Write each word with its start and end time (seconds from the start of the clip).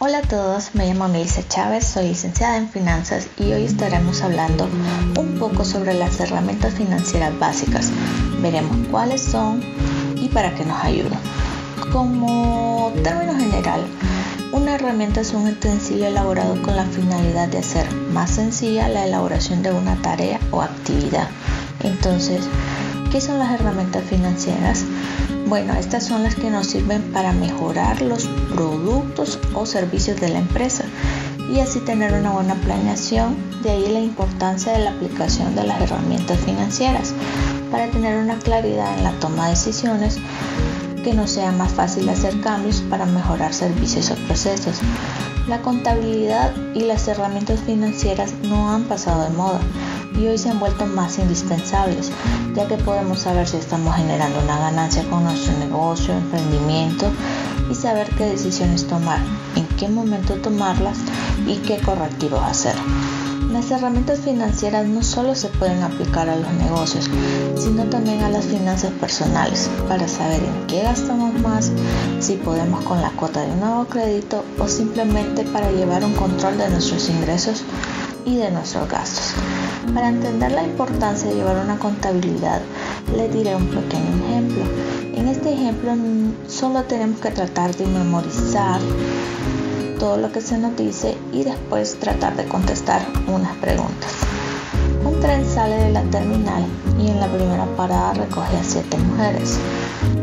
Hola 0.00 0.18
a 0.18 0.22
todos, 0.22 0.76
me 0.76 0.86
llamo 0.86 1.08
Melissa 1.08 1.42
Chávez, 1.48 1.84
soy 1.84 2.10
licenciada 2.10 2.56
en 2.56 2.68
finanzas 2.68 3.26
y 3.36 3.52
hoy 3.52 3.64
estaremos 3.64 4.22
hablando 4.22 4.68
un 5.18 5.40
poco 5.40 5.64
sobre 5.64 5.92
las 5.92 6.20
herramientas 6.20 6.74
financieras 6.74 7.36
básicas. 7.40 7.90
Veremos 8.40 8.76
cuáles 8.92 9.20
son 9.20 9.60
y 10.14 10.28
para 10.28 10.54
qué 10.54 10.64
nos 10.64 10.84
ayudan. 10.84 11.18
Como 11.90 12.92
término 13.02 13.34
general, 13.34 13.84
una 14.52 14.76
herramienta 14.76 15.20
es 15.20 15.34
un 15.34 15.48
utensilio 15.48 16.06
elaborado 16.06 16.62
con 16.62 16.76
la 16.76 16.84
finalidad 16.84 17.48
de 17.48 17.58
hacer 17.58 17.92
más 18.12 18.30
sencilla 18.30 18.88
la 18.88 19.04
elaboración 19.04 19.64
de 19.64 19.72
una 19.72 20.00
tarea 20.00 20.38
o 20.52 20.62
actividad. 20.62 21.26
Entonces, 21.80 22.46
¿qué 23.10 23.20
son 23.20 23.40
las 23.40 23.50
herramientas 23.50 24.04
financieras? 24.04 24.84
Bueno, 25.48 25.72
estas 25.72 26.04
son 26.04 26.24
las 26.24 26.34
que 26.34 26.50
nos 26.50 26.66
sirven 26.66 27.00
para 27.10 27.32
mejorar 27.32 28.02
los 28.02 28.26
productos 28.54 29.38
o 29.54 29.64
servicios 29.64 30.20
de 30.20 30.28
la 30.28 30.40
empresa 30.40 30.84
y 31.50 31.60
así 31.60 31.80
tener 31.80 32.12
una 32.12 32.32
buena 32.32 32.54
planeación. 32.56 33.34
De 33.62 33.70
ahí 33.70 33.88
la 33.90 34.00
importancia 34.00 34.72
de 34.72 34.80
la 34.80 34.90
aplicación 34.90 35.56
de 35.56 35.64
las 35.64 35.80
herramientas 35.80 36.38
financieras 36.40 37.14
para 37.70 37.90
tener 37.90 38.22
una 38.22 38.38
claridad 38.38 38.98
en 38.98 39.04
la 39.04 39.12
toma 39.20 39.44
de 39.44 39.52
decisiones 39.52 40.18
que 41.02 41.14
nos 41.14 41.30
sea 41.30 41.50
más 41.50 41.72
fácil 41.72 42.06
hacer 42.10 42.38
cambios 42.42 42.82
para 42.82 43.06
mejorar 43.06 43.54
servicios 43.54 44.10
o 44.10 44.16
procesos. 44.26 44.80
La 45.48 45.62
contabilidad 45.62 46.52
y 46.74 46.80
las 46.80 47.08
herramientas 47.08 47.60
financieras 47.60 48.34
no 48.42 48.70
han 48.70 48.84
pasado 48.84 49.22
de 49.24 49.30
moda 49.30 49.60
y 50.18 50.26
hoy 50.26 50.38
se 50.38 50.50
han 50.50 50.58
vuelto 50.58 50.86
más 50.86 51.18
indispensables, 51.18 52.10
ya 52.54 52.66
que 52.66 52.76
podemos 52.76 53.20
saber 53.20 53.46
si 53.46 53.56
estamos 53.56 53.94
generando 53.94 54.40
una 54.40 54.58
ganancia 54.58 55.08
con 55.08 55.24
nuestro 55.24 55.56
negocio, 55.58 56.14
emprendimiento 56.14 57.06
y 57.70 57.74
saber 57.74 58.08
qué 58.16 58.24
decisiones 58.24 58.86
tomar, 58.86 59.20
en 59.54 59.66
qué 59.76 59.88
momento 59.88 60.34
tomarlas 60.34 60.98
y 61.46 61.56
qué 61.58 61.78
correctivos 61.78 62.42
hacer. 62.42 62.74
Las 63.52 63.70
herramientas 63.70 64.20
financieras 64.20 64.86
no 64.86 65.02
solo 65.02 65.34
se 65.34 65.48
pueden 65.48 65.82
aplicar 65.82 66.28
a 66.28 66.36
los 66.36 66.52
negocios, 66.52 67.08
sino 67.56 67.84
también 67.84 68.22
a 68.22 68.28
las 68.28 68.44
finanzas 68.44 68.90
personales 68.92 69.70
para 69.88 70.06
saber 70.06 70.42
en 70.42 70.66
qué 70.66 70.82
gastamos 70.82 71.32
más, 71.40 71.72
si 72.20 72.34
podemos 72.34 72.84
con 72.84 73.00
la 73.00 73.10
cuota 73.10 73.40
de 73.40 73.52
un 73.52 73.60
nuevo 73.60 73.86
crédito 73.86 74.44
o 74.58 74.68
simplemente 74.68 75.44
para 75.44 75.70
llevar 75.70 76.04
un 76.04 76.12
control 76.12 76.58
de 76.58 76.68
nuestros 76.68 77.08
ingresos 77.08 77.64
y 78.28 78.36
de 78.36 78.50
nuestros 78.50 78.88
gastos. 78.88 79.32
Para 79.94 80.10
entender 80.10 80.52
la 80.52 80.62
importancia 80.62 81.28
de 81.28 81.36
llevar 81.36 81.56
una 81.64 81.78
contabilidad, 81.78 82.60
le 83.16 83.28
diré 83.28 83.56
un 83.56 83.66
pequeño 83.68 84.26
ejemplo. 84.26 84.64
En 85.14 85.28
este 85.28 85.52
ejemplo 85.52 85.92
solo 86.46 86.82
tenemos 86.82 87.20
que 87.20 87.30
tratar 87.30 87.74
de 87.74 87.86
memorizar 87.86 88.80
todo 89.98 90.18
lo 90.18 90.30
que 90.30 90.40
se 90.40 90.58
nos 90.58 90.76
dice 90.76 91.16
y 91.32 91.42
después 91.42 91.98
tratar 91.98 92.36
de 92.36 92.44
contestar 92.44 93.00
unas 93.26 93.56
preguntas. 93.56 94.12
Un 95.04 95.18
tren 95.20 95.44
sale 95.46 95.76
de 95.76 95.92
la 95.92 96.02
terminal 96.02 96.64
y 97.00 97.08
en 97.08 97.20
la 97.20 97.28
primera 97.28 97.64
parada 97.76 98.12
recoge 98.12 98.56
a 98.56 98.62
7 98.62 98.98
mujeres, 98.98 99.58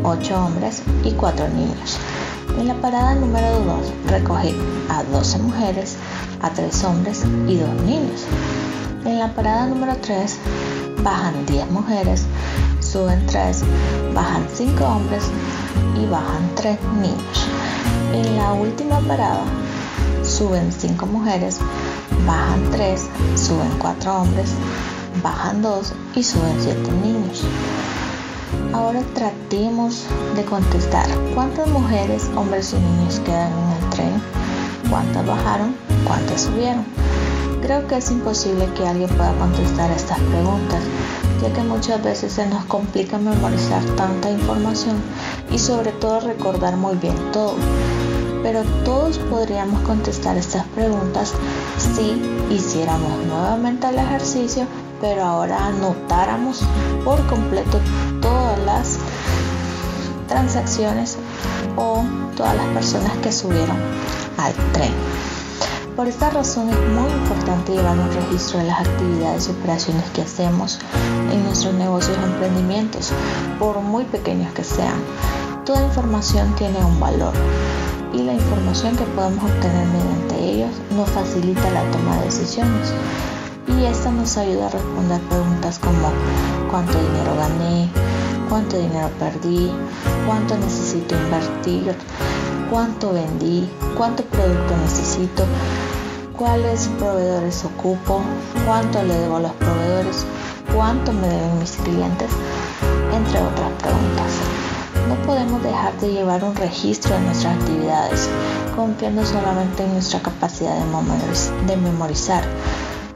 8 0.03 0.45
hombres 0.45 0.83
y 1.03 1.11
4 1.11 1.49
niños. 1.49 1.97
En 2.57 2.69
la 2.69 2.73
parada 2.75 3.15
número 3.15 3.59
2 3.59 4.11
recoge 4.11 4.55
a 4.89 5.03
12 5.03 5.39
mujeres, 5.39 5.97
a 6.41 6.49
3 6.49 6.83
hombres 6.85 7.23
y 7.47 7.57
2 7.57 7.69
niños. 7.83 8.25
En 9.03 9.19
la 9.19 9.33
parada 9.33 9.67
número 9.67 9.93
3 9.97 10.37
bajan 11.03 11.45
10 11.45 11.69
mujeres, 11.71 12.23
suben 12.79 13.25
3, 13.25 13.61
bajan 14.13 14.47
5 14.53 14.85
hombres 14.85 15.23
y 16.01 16.05
bajan 16.05 16.49
3 16.55 16.77
niños. 17.01 17.47
En 18.13 18.37
la 18.37 18.53
última 18.53 18.99
parada 19.01 19.43
suben 20.23 20.71
5 20.71 21.05
mujeres, 21.07 21.59
bajan 22.25 22.71
3, 22.71 23.01
suben 23.35 23.71
4 23.79 24.15
hombres, 24.15 24.51
bajan 25.21 25.61
2 25.61 25.93
y 26.15 26.23
suben 26.23 26.55
7 26.61 26.91
niños. 27.03 27.43
Ahora 28.73 29.01
tratemos 29.13 30.05
de 30.35 30.43
contestar. 30.45 31.07
Cuántas 31.33 31.67
mujeres, 31.67 32.29
hombres 32.35 32.73
y 32.73 32.77
niños 32.77 33.19
quedan 33.21 33.51
en 33.51 33.83
el 33.83 33.89
tren, 33.89 34.21
cuántas 34.89 35.25
bajaron, 35.25 35.75
cuántas 36.05 36.41
subieron. 36.41 36.85
Creo 37.61 37.87
que 37.87 37.97
es 37.97 38.11
imposible 38.11 38.69
que 38.75 38.87
alguien 38.87 39.09
pueda 39.09 39.33
contestar 39.39 39.89
estas 39.91 40.19
preguntas, 40.19 40.83
ya 41.41 41.51
que 41.51 41.61
muchas 41.61 42.03
veces 42.03 42.33
se 42.33 42.45
nos 42.45 42.63
complica 42.65 43.17
memorizar 43.17 43.83
tanta 43.95 44.29
información 44.29 44.97
y 45.51 45.57
sobre 45.57 45.91
todo 45.91 46.19
recordar 46.19 46.75
muy 46.77 46.95
bien 46.97 47.15
todo. 47.31 47.55
Pero 48.43 48.61
todos 48.83 49.17
podríamos 49.17 49.81
contestar 49.81 50.37
estas 50.37 50.63
preguntas 50.67 51.33
si 51.77 52.21
hiciéramos 52.53 53.25
nuevamente 53.25 53.87
el 53.87 53.95
ejercicio, 53.95 54.67
pero 55.05 55.23
ahora 55.23 55.67
anotáramos 55.67 56.61
por 57.03 57.23
completo 57.27 57.79
todas 58.23 58.57
las 58.65 58.97
transacciones 60.27 61.19
o 61.75 62.03
todas 62.35 62.55
las 62.55 62.65
personas 62.69 63.15
que 63.17 63.31
subieron 63.31 63.77
al 64.39 64.51
tren. 64.73 64.91
Por 65.95 66.07
esta 66.07 66.31
razón 66.31 66.69
es 66.69 66.79
muy 66.89 67.11
importante 67.11 67.73
llevar 67.73 67.99
un 67.99 68.11
registro 68.15 68.57
de 68.57 68.65
las 68.65 68.79
actividades 68.79 69.47
y 69.47 69.51
operaciones 69.51 70.09
que 70.09 70.23
hacemos 70.23 70.79
en 71.31 71.43
nuestros 71.43 71.75
negocios 71.75 72.17
o 72.17 72.25
emprendimientos, 72.25 73.11
por 73.59 73.79
muy 73.81 74.05
pequeños 74.05 74.51
que 74.53 74.63
sean. 74.63 75.03
Toda 75.65 75.85
información 75.85 76.55
tiene 76.55 76.83
un 76.83 76.99
valor 76.99 77.33
y 78.11 78.23
la 78.23 78.33
información 78.33 78.97
que 78.97 79.03
podemos 79.03 79.43
obtener 79.43 79.85
mediante 79.85 80.43
ellos 80.43 80.71
nos 80.95 81.07
facilita 81.11 81.69
la 81.69 81.83
toma 81.91 82.17
de 82.17 82.25
decisiones 82.25 82.91
y 83.67 83.85
esta 83.85 84.11
nos 84.11 84.37
ayuda 84.37 84.67
a 84.67 84.69
responder 84.69 85.21
preguntas 85.21 85.79
como 85.79 86.11
cuánto 86.69 86.97
dinero 86.97 87.35
gané, 87.37 87.89
cuánto 88.49 88.77
dinero 88.77 89.09
perdí, 89.19 89.71
cuánto 90.25 90.57
necesito 90.57 91.15
invertir, 91.15 91.95
cuánto 92.69 93.13
vendí, 93.13 93.69
cuánto 93.97 94.23
producto 94.23 94.77
necesito, 94.77 95.45
cuáles 96.37 96.87
proveedores 96.99 97.65
ocupo, 97.65 98.21
cuánto 98.65 99.01
le 99.03 99.15
debo 99.15 99.37
a 99.37 99.41
los 99.41 99.51
proveedores, 99.53 100.25
cuánto 100.73 101.11
me 101.13 101.27
deben 101.27 101.59
mis 101.59 101.71
clientes, 101.71 102.29
entre 103.13 103.39
otras 103.39 103.71
preguntas. 103.81 104.31
No 105.07 105.15
podemos 105.25 105.61
dejar 105.61 105.93
de 105.99 106.11
llevar 106.11 106.43
un 106.43 106.55
registro 106.55 107.13
de 107.15 107.21
nuestras 107.21 107.55
actividades, 107.57 108.29
confiando 108.75 109.25
solamente 109.25 109.83
en 109.83 109.93
nuestra 109.93 110.19
capacidad 110.19 110.75
de 110.75 111.77
memorizar. 111.77 112.43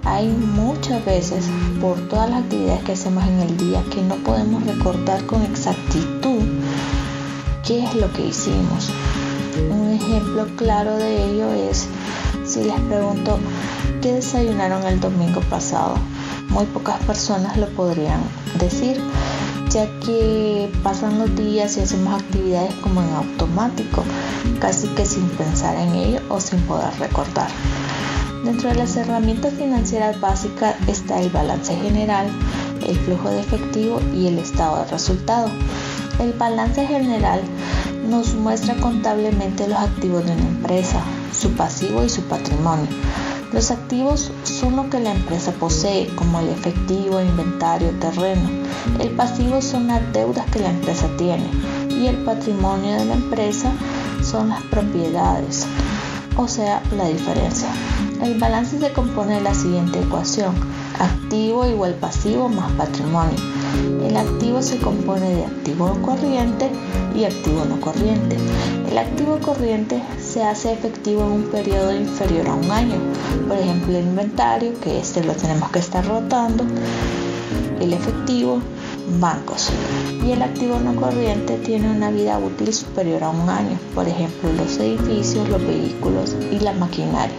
Hay 0.09 0.27
muchas 0.27 1.05
veces 1.05 1.45
por 1.79 1.95
todas 2.09 2.31
las 2.31 2.41
actividades 2.41 2.83
que 2.83 2.93
hacemos 2.93 3.23
en 3.25 3.41
el 3.41 3.57
día 3.57 3.83
que 3.93 4.01
no 4.01 4.15
podemos 4.15 4.65
recordar 4.65 5.23
con 5.27 5.43
exactitud 5.43 6.41
qué 7.63 7.85
es 7.85 7.93
lo 7.93 8.11
que 8.11 8.25
hicimos. 8.25 8.89
Un 9.69 9.91
ejemplo 9.91 10.47
claro 10.57 10.97
de 10.97 11.25
ello 11.25 11.53
es 11.53 11.87
si 12.43 12.63
les 12.63 12.79
pregunto 12.81 13.37
qué 14.01 14.13
desayunaron 14.13 14.83
el 14.87 14.99
domingo 14.99 15.41
pasado. 15.41 15.95
Muy 16.49 16.65
pocas 16.65 16.97
personas 17.03 17.55
lo 17.57 17.67
podrían 17.69 18.19
decir 18.57 18.99
ya 19.69 19.85
que 19.99 20.71
pasan 20.81 21.19
los 21.19 21.35
días 21.35 21.77
y 21.77 21.81
hacemos 21.81 22.19
actividades 22.19 22.73
como 22.81 23.03
en 23.03 23.13
automático, 23.13 24.03
casi 24.59 24.87
que 24.87 25.05
sin 25.05 25.29
pensar 25.29 25.75
en 25.77 25.93
ello 25.93 26.19
o 26.29 26.39
sin 26.39 26.59
poder 26.61 26.91
recordar. 26.97 27.49
Dentro 28.43 28.69
de 28.69 28.75
las 28.75 28.95
herramientas 28.95 29.53
financieras 29.53 30.19
básicas 30.19 30.75
está 30.87 31.21
el 31.21 31.29
balance 31.29 31.75
general, 31.75 32.27
el 32.87 32.97
flujo 32.97 33.29
de 33.29 33.41
efectivo 33.41 34.01
y 34.13 34.27
el 34.27 34.39
estado 34.39 34.83
de 34.83 34.91
resultado. 34.91 35.49
El 36.19 36.33
balance 36.33 36.85
general 36.85 37.41
nos 38.07 38.33
muestra 38.33 38.75
contablemente 38.75 39.67
los 39.67 39.77
activos 39.77 40.25
de 40.25 40.31
una 40.33 40.47
empresa, 40.47 41.01
su 41.31 41.51
pasivo 41.51 42.03
y 42.03 42.09
su 42.09 42.21
patrimonio 42.23 42.87
los 43.51 43.71
activos 43.71 44.31
son 44.43 44.75
lo 44.75 44.89
que 44.91 44.99
la 44.99 45.11
empresa 45.11 45.51
posee, 45.51 46.07
como 46.15 46.39
el 46.39 46.49
efectivo, 46.49 47.19
inventario, 47.19 47.89
terreno. 47.99 48.47
El 48.99 49.09
pasivo 49.11 49.59
son 49.59 49.87
las 49.87 50.01
deudas 50.13 50.45
que 50.51 50.59
la 50.59 50.69
empresa 50.69 51.09
tiene 51.17 51.49
y 51.89 52.05
el 52.05 52.17
patrimonio 52.17 52.95
de 52.95 53.05
la 53.05 53.15
empresa 53.15 53.71
son 54.23 54.49
las 54.49 54.61
propiedades, 54.63 55.65
o 56.37 56.47
sea, 56.47 56.83
la 56.95 57.07
diferencia. 57.07 57.69
El 58.21 58.37
balance 58.37 58.79
se 58.79 58.91
compone 58.91 59.35
de 59.35 59.41
la 59.41 59.53
siguiente 59.53 59.99
ecuación, 59.99 60.53
activo 60.99 61.65
igual 61.65 61.93
pasivo 61.93 62.49
más 62.49 62.69
patrimonio. 62.73 63.37
El 64.05 64.17
activo 64.17 64.61
se 64.61 64.77
compone 64.77 65.29
de 65.29 65.45
activo 65.45 65.97
corriente 66.01 66.69
y 67.15 67.23
activo 67.23 67.63
no 67.63 67.79
corriente. 67.79 68.37
El 68.89 68.97
activo 68.97 69.39
corriente 69.39 70.03
se 70.21 70.43
hace 70.43 70.73
efectivo 70.73 71.21
en 71.25 71.31
un 71.31 71.43
periodo 71.43 71.95
inferior 71.95 72.47
a 72.49 72.55
un 72.55 72.69
año. 72.69 72.95
Por 73.47 73.57
ejemplo, 73.57 73.97
el 73.97 74.05
inventario, 74.05 74.77
que 74.81 74.99
este 74.99 75.23
lo 75.23 75.33
tenemos 75.33 75.69
que 75.71 75.79
estar 75.79 76.05
rotando. 76.05 76.65
El 77.79 77.93
efectivo 77.93 78.61
bancos. 79.19 79.69
Y 80.23 80.31
el 80.31 80.41
activo 80.41 80.79
no 80.79 80.95
corriente 80.95 81.57
tiene 81.57 81.89
una 81.89 82.11
vida 82.11 82.37
útil 82.37 82.73
superior 82.73 83.23
a 83.23 83.29
un 83.29 83.49
año, 83.49 83.77
por 83.95 84.07
ejemplo 84.07 84.51
los 84.53 84.77
edificios, 84.77 85.49
los 85.49 85.61
vehículos 85.65 86.35
y 86.51 86.59
la 86.59 86.73
maquinaria. 86.73 87.35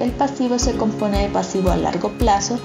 El 0.00 0.12
pasivo 0.12 0.58
se 0.58 0.78
compone 0.78 1.24
de 1.24 1.28
pasivo 1.28 1.70
a 1.70 1.76
largo 1.76 2.08
plazo 2.08 2.58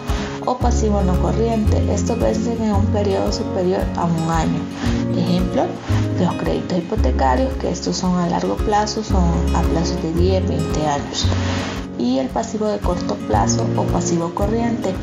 o 0.45 0.57
pasivo 0.57 1.01
no 1.01 1.21
corriente. 1.21 1.83
Estos 1.93 2.17
vencen 2.17 2.63
en 2.63 2.71
un 2.71 2.85
periodo 2.85 3.29
superior 3.33 3.81
a 3.97 4.05
un 4.05 4.31
año. 4.31 4.59
Ejemplo, 5.17 5.65
los 6.17 6.33
créditos 6.35 6.77
hipotecarios, 6.77 7.51
que 7.59 7.69
estos 7.69 7.97
son 7.97 8.17
a 8.17 8.29
largo 8.29 8.55
plazo, 8.55 9.03
son 9.03 9.33
a 9.53 9.61
plazos 9.63 10.01
de 10.01 10.13
10, 10.13 10.47
20 10.47 10.87
años. 10.87 11.27
Y 11.99 12.19
el 12.19 12.29
pasivo 12.29 12.67
de 12.67 12.79
corto 12.79 13.15
plazo 13.27 13.65
o 13.75 13.83
pasivo 13.83 14.33
corriente. 14.33 14.93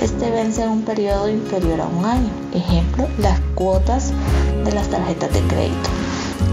Este 0.00 0.30
vence 0.30 0.62
en 0.62 0.70
un 0.70 0.82
periodo 0.82 1.28
inferior 1.28 1.80
a 1.80 1.88
un 1.88 2.04
año. 2.04 2.30
Ejemplo, 2.54 3.08
las 3.18 3.40
cuotas 3.56 4.12
de 4.64 4.72
las 4.72 4.88
tarjetas 4.88 5.32
de 5.32 5.40
crédito. 5.40 5.90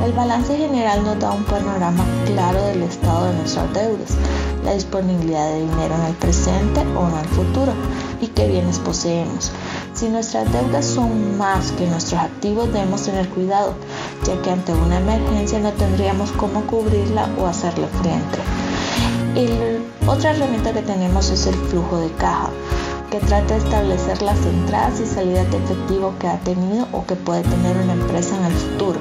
El 0.03 0.13
balance 0.13 0.55
general 0.55 1.03
nos 1.03 1.19
da 1.19 1.31
un 1.31 1.43
panorama 1.43 2.05
claro 2.25 2.63
del 2.67 2.83
estado 2.83 3.27
de 3.27 3.33
nuestras 3.33 3.73
deudas, 3.73 4.11
la 4.63 4.73
disponibilidad 4.73 5.49
de 5.49 5.61
dinero 5.61 5.95
en 5.95 6.05
el 6.07 6.13
presente 6.13 6.81
o 6.95 7.09
en 7.09 7.17
el 7.17 7.25
futuro 7.29 7.73
y 8.21 8.27
qué 8.27 8.47
bienes 8.47 8.77
poseemos. 8.79 9.51
Si 9.93 10.07
nuestras 10.09 10.51
deudas 10.53 10.85
son 10.85 11.37
más 11.37 11.71
que 11.71 11.87
nuestros 11.87 12.21
activos 12.21 12.71
debemos 12.71 13.03
tener 13.03 13.27
cuidado, 13.29 13.73
ya 14.23 14.39
que 14.41 14.51
ante 14.51 14.73
una 14.73 14.99
emergencia 14.99 15.59
no 15.59 15.71
tendríamos 15.71 16.31
cómo 16.33 16.61
cubrirla 16.67 17.27
o 17.39 17.47
hacerle 17.47 17.87
frente. 17.87 18.39
otra 20.07 20.31
herramienta 20.31 20.73
que 20.73 20.83
tenemos 20.83 21.29
es 21.31 21.47
el 21.47 21.55
flujo 21.55 21.97
de 21.97 22.11
caja 22.11 22.49
que 23.09 23.19
trata 23.19 23.53
de 23.53 23.59
establecer 23.59 24.21
las 24.21 24.45
entradas 24.45 24.99
y 24.99 25.05
salidas 25.05 25.49
de 25.49 25.57
efectivo 25.57 26.13
que 26.19 26.27
ha 26.27 26.37
tenido 26.39 26.87
o 26.91 27.05
que 27.05 27.15
puede 27.15 27.41
tener 27.43 27.77
una 27.77 27.93
empresa 27.93 28.35
en 28.37 28.45
el 28.45 28.53
futuro. 28.53 28.99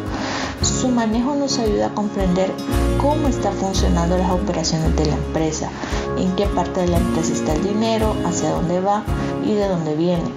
Su 0.62 0.88
manejo 0.88 1.34
nos 1.34 1.58
ayuda 1.58 1.86
a 1.86 1.94
comprender 1.94 2.52
cómo 3.00 3.28
están 3.28 3.54
funcionando 3.54 4.16
las 4.18 4.30
operaciones 4.30 4.96
de 4.96 5.06
la 5.06 5.14
empresa, 5.14 5.70
en 6.16 6.34
qué 6.36 6.46
parte 6.46 6.80
de 6.80 6.88
la 6.88 6.98
empresa 6.98 7.32
está 7.32 7.54
el 7.54 7.62
dinero, 7.62 8.14
hacia 8.26 8.50
dónde 8.50 8.80
va 8.80 9.04
y 9.44 9.54
de 9.54 9.68
dónde 9.68 9.94
viene. 9.94 10.30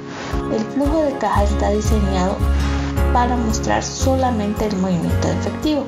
El 0.54 0.64
flujo 0.74 1.04
de 1.04 1.18
caja 1.18 1.44
está 1.44 1.70
diseñado 1.70 2.36
para 3.14 3.36
mostrar 3.36 3.84
solamente 3.84 4.68
el 4.68 4.78
movimiento 4.78 5.28
efectivo, 5.30 5.86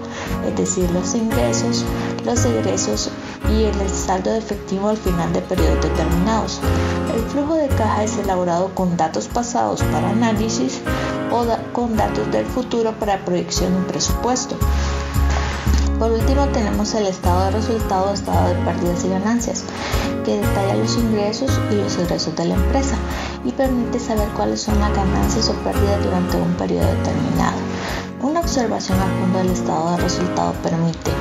es 0.48 0.56
decir, 0.56 0.89
los 0.92 1.13
ingresos, 1.13 1.86
los 2.25 2.44
egresos 2.45 3.12
y 3.50 3.64
el 3.64 3.90
saldo 3.90 4.32
de 4.32 4.40
efectivo 4.40 4.90
al 4.90 4.98
final 4.98 5.32
de 5.34 5.42
periodos 5.42 5.84
determinados. 5.84 6.62
El 7.14 7.22
flujo 7.24 7.56
de 7.56 7.68
caja 7.68 8.04
es 8.04 8.18
elaborado 8.18 8.74
con 8.76 8.98
datos 8.98 9.28
pasados 9.28 9.82
para 9.84 10.10
análisis 10.10 10.82
o 11.32 11.46
con 11.74 11.96
datos 11.98 12.32
del 12.32 12.46
futuro 12.46 12.94
para 12.94 13.24
proyección 13.26 13.74
de 13.74 13.80
un 13.80 13.86
presupuesto. 13.86 14.56
Por 16.02 16.12
último 16.12 16.48
tenemos 16.48 16.96
el 16.96 17.06
estado 17.06 17.46
de 17.46 17.52
resultado, 17.52 18.12
estado 18.12 18.48
de 18.50 18.56
pérdidas 18.66 19.06
y 19.06 19.10
ganancias, 19.10 19.64
que 20.26 20.38
detalla 20.38 20.76
los 20.76 20.98
ingresos 20.98 21.52
y 21.72 21.76
los 21.76 21.96
egresos 21.98 22.36
de 22.36 22.46
la 22.46 22.56
empresa 22.56 22.96
y 23.44 23.52
permite 23.52 24.00
saber 24.00 24.28
cuáles 24.30 24.62
son 24.62 24.80
las 24.80 24.96
ganancias 24.96 25.50
o 25.50 25.54
pérdidas 25.64 26.04
durante 26.04 26.38
un 26.38 26.54
periodo 26.56 26.88
determinado. 26.88 27.58
Una 28.22 28.40
observación 28.40 29.00
a 29.00 29.06
fondo 29.20 29.40
del 29.40 29.50
estado 29.52 29.92
de 29.92 29.98
resultado 29.98 30.54
permite 30.64 31.12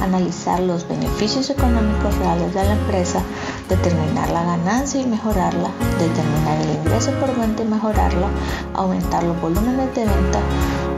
analizar 0.00 0.60
los 0.60 0.86
beneficios 0.88 1.50
económicos 1.50 2.16
reales 2.18 2.54
de 2.54 2.64
la 2.64 2.72
empresa, 2.72 3.22
determinar 3.68 4.30
la 4.30 4.44
ganancia 4.44 5.00
y 5.00 5.06
mejorarla, 5.06 5.70
determinar 5.98 6.60
el 6.62 6.76
ingreso 6.76 7.12
por 7.20 7.34
venta 7.38 7.62
y 7.62 7.66
mejorarlo, 7.66 8.26
aumentar 8.74 9.22
los 9.22 9.40
volúmenes 9.40 9.94
de 9.94 10.04
venta, 10.04 10.40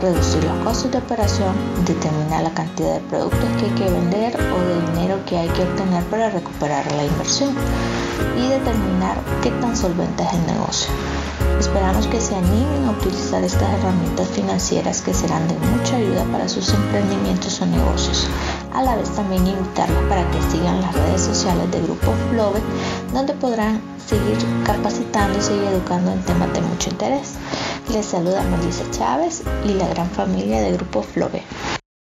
reducir 0.00 0.43
los 0.44 0.64
costos 0.64 0.90
de 0.93 0.99
operación, 0.99 1.54
determinar 1.87 2.43
la 2.43 2.54
cantidad 2.54 2.94
de 2.94 3.00
productos 3.00 3.49
que 3.58 3.66
hay 3.66 3.72
que 3.72 3.90
vender 3.93 4.37
o 4.37 4.58
de 4.60 4.93
dinero 4.93 5.19
que 5.26 5.38
hay 5.38 5.49
que 5.50 5.62
obtener 5.62 6.02
para 6.04 6.31
recuperar 6.31 6.90
la 6.93 7.04
inversión 7.04 7.54
y 8.37 8.49
determinar 8.49 9.16
qué 9.43 9.50
tan 9.50 9.76
solvente 9.76 10.22
es 10.22 10.32
el 10.32 10.46
negocio. 10.46 10.90
Esperamos 11.58 12.06
que 12.08 12.20
se 12.20 12.34
animen 12.34 12.87
a 12.87 12.90
utilizar 12.90 13.43
estas 13.44 13.72
herramientas 13.75 14.28
financieras 14.28 15.00
que 15.00 15.14
serán 15.14 15.46
de 15.46 15.54
mucha 15.54 15.96
ayuda 15.96 16.25
para 16.25 16.49
sus 16.49 16.69
emprendimientos 16.75 17.60
o 17.60 17.66
negocios. 17.66 18.26
A 18.74 18.82
la 18.82 18.96
vez 18.96 19.10
también 19.10 19.46
invitarlos 19.46 20.02
para 20.08 20.28
que 20.30 20.42
sigan 20.50 20.80
las 20.80 20.94
redes 20.94 21.20
sociales 21.20 21.70
de 21.70 21.82
Grupo 21.82 22.12
Flove, 22.30 22.60
donde 23.12 23.34
podrán 23.34 23.80
seguir 23.98 24.38
capacitándose 24.64 25.54
y 25.54 25.66
educando 25.66 26.12
en 26.12 26.22
temas 26.22 26.52
de 26.54 26.62
mucho 26.62 26.88
interés. 26.90 27.34
Les 27.92 28.06
saluda 28.06 28.42
Melissa 28.44 28.84
Chávez 28.90 29.42
y 29.66 29.74
la 29.74 29.88
gran 29.88 30.08
familia 30.10 30.62
de 30.62 30.72
Grupo 30.72 31.02
Flove. 31.02 31.42